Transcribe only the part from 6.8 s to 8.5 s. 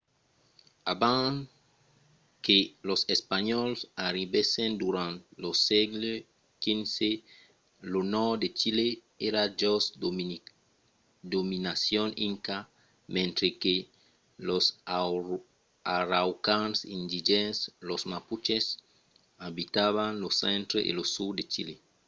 xvi lo nòrd de